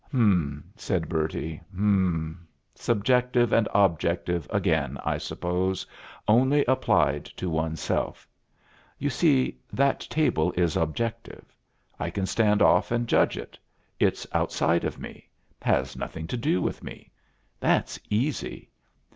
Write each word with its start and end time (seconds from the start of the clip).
"Hm!" 0.09 0.71
said 0.75 1.07
Bertie. 1.07 1.61
"Hm! 1.75 2.47
Subjective 2.73 3.53
and 3.53 3.67
objective 3.71 4.47
again, 4.49 4.97
I 5.05 5.19
suppose, 5.19 5.85
only 6.27 6.65
applied 6.65 7.25
to 7.37 7.51
oneself. 7.51 8.27
You 8.97 9.11
see, 9.11 9.59
that 9.71 9.99
table 9.99 10.53
is 10.53 10.75
objective. 10.75 11.55
I 11.99 12.09
can 12.09 12.25
stand 12.25 12.63
off 12.63 12.89
and 12.91 13.07
judge 13.07 13.37
it. 13.37 13.59
It's 13.99 14.25
outside 14.33 14.85
of 14.85 14.97
me; 14.97 15.29
has 15.61 15.95
nothing 15.95 16.25
to 16.29 16.35
do 16.37 16.63
with 16.63 16.81
me. 16.83 17.11
That's 17.59 17.99
easy. 18.09 18.71